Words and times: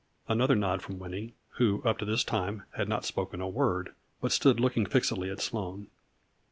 Another 0.27 0.55
nod 0.55 0.81
from 0.81 0.97
Winnie, 0.97 1.35
who, 1.57 1.83
up 1.83 1.99
to 1.99 2.05
this 2.05 2.23
time, 2.23 2.63
had 2.75 2.89
not 2.89 3.05
spoken 3.05 3.39
a 3.39 3.47
word, 3.47 3.93
but 4.19 4.31
stood 4.31 4.59
looking 4.59 4.87
fixedly 4.87 5.29
at 5.29 5.39
Sloane. 5.41 5.89